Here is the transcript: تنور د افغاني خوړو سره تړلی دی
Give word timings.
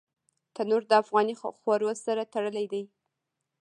تنور 0.55 0.83
د 0.89 0.93
افغاني 1.01 1.33
خوړو 1.59 1.89
سره 2.05 2.29
تړلی 2.33 2.65
دی 2.73 2.83